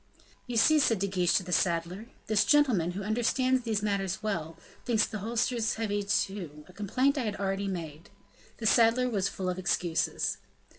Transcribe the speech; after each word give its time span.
"You 0.47 0.57
see," 0.57 0.79
said 0.79 0.97
De 0.97 1.05
Guiche 1.05 1.35
to 1.35 1.43
the 1.43 1.51
saddler, 1.51 2.07
"this 2.25 2.43
gentleman, 2.43 2.93
who 2.93 3.03
understands 3.03 3.61
these 3.61 3.83
matters 3.83 4.23
well, 4.23 4.57
thinks 4.83 5.05
the 5.05 5.19
holsters 5.19 5.75
heavy, 5.75 6.07
a 6.67 6.73
complaint 6.73 7.19
I 7.19 7.25
had 7.25 7.35
already 7.35 7.67
made." 7.67 8.09
The 8.57 8.65
saddler 8.65 9.07
was 9.11 9.29
full 9.29 9.47
of 9.47 9.59
excuses. 9.59 10.37